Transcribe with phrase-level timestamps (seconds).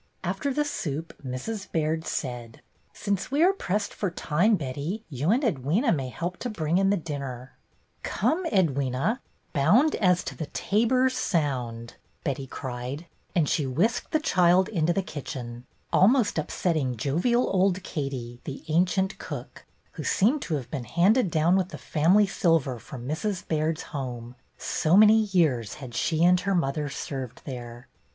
[0.23, 1.71] After the soup Mrs.
[1.71, 6.49] Baird said: "Since we are pressed for time, Betty, you and Edwyna may help to
[6.49, 9.19] bring in the dinner." lo BETTY BAIRD'S GOLDEN YEAR ''Come, Edwyna,'
[9.53, 15.03] bound as to the tabor's sound,'" Betty cried, and she whisked the child into the
[15.03, 21.29] kitchen, almost upsetting jovial old Katie, the ancient cook, who seemed to have been handed
[21.29, 23.47] down with the family silver from Mrs.
[23.47, 27.87] Baird's home, so many years had she and her mother served there.